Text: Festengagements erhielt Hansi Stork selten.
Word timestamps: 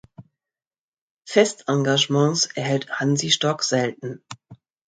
Festengagements 1.29 2.47
erhielt 2.55 2.89
Hansi 2.99 3.29
Stork 3.29 3.63
selten. 3.63 4.23